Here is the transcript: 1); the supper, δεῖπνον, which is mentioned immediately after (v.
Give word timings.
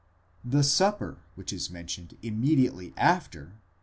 1); 0.41 0.51
the 0.53 0.63
supper, 0.63 1.13
δεῖπνον, 1.19 1.37
which 1.37 1.53
is 1.53 1.69
mentioned 1.69 2.17
immediately 2.23 2.91
after 2.97 3.45
(v. 3.45 3.51